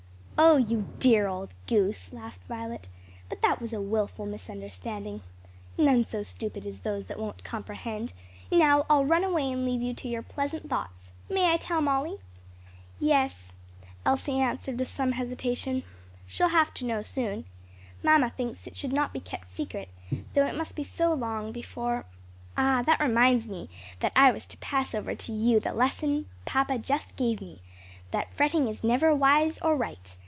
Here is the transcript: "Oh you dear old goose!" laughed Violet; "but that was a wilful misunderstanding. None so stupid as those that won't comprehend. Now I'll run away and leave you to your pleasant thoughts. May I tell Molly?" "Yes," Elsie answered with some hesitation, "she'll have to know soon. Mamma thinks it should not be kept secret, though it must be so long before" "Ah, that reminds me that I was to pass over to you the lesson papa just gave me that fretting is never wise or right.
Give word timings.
"Oh 0.43 0.57
you 0.57 0.87
dear 0.97 1.27
old 1.27 1.49
goose!" 1.67 2.11
laughed 2.11 2.43
Violet; 2.45 2.87
"but 3.29 3.43
that 3.43 3.61
was 3.61 3.73
a 3.73 3.79
wilful 3.79 4.25
misunderstanding. 4.25 5.21
None 5.77 6.03
so 6.03 6.23
stupid 6.23 6.65
as 6.65 6.79
those 6.81 7.05
that 7.05 7.19
won't 7.19 7.43
comprehend. 7.43 8.11
Now 8.51 8.87
I'll 8.89 9.05
run 9.05 9.23
away 9.23 9.51
and 9.51 9.63
leave 9.63 9.83
you 9.83 9.93
to 9.93 10.07
your 10.09 10.23
pleasant 10.23 10.67
thoughts. 10.67 11.11
May 11.29 11.53
I 11.53 11.57
tell 11.57 11.79
Molly?" 11.79 12.17
"Yes," 12.99 13.55
Elsie 14.03 14.39
answered 14.39 14.79
with 14.79 14.87
some 14.89 15.11
hesitation, 15.13 15.83
"she'll 16.25 16.49
have 16.49 16.73
to 16.73 16.85
know 16.85 17.03
soon. 17.03 17.45
Mamma 18.01 18.31
thinks 18.31 18.65
it 18.65 18.75
should 18.75 18.91
not 18.93 19.13
be 19.13 19.19
kept 19.19 19.47
secret, 19.47 19.89
though 20.33 20.47
it 20.47 20.57
must 20.57 20.75
be 20.75 20.83
so 20.83 21.13
long 21.13 21.51
before" 21.51 22.07
"Ah, 22.57 22.81
that 22.87 22.99
reminds 22.99 23.47
me 23.47 23.69
that 23.99 24.11
I 24.15 24.31
was 24.31 24.47
to 24.47 24.57
pass 24.57 24.95
over 24.95 25.13
to 25.13 25.31
you 25.31 25.59
the 25.59 25.71
lesson 25.71 26.25
papa 26.45 26.79
just 26.79 27.15
gave 27.15 27.41
me 27.41 27.61
that 28.09 28.33
fretting 28.33 28.67
is 28.67 28.83
never 28.83 29.15
wise 29.15 29.59
or 29.59 29.75
right. 29.77 30.17